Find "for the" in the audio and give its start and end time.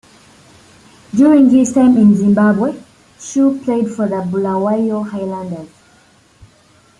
3.87-4.23